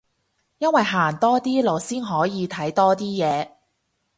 [0.57, 3.51] 因為行多啲路先可以睇多啲嘢